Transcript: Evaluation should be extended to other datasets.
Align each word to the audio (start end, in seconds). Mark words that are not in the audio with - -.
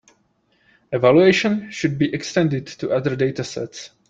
Evaluation 0.91 1.69
should 1.69 1.99
be 1.99 2.11
extended 2.11 2.65
to 2.65 2.89
other 2.89 3.15
datasets. 3.15 3.91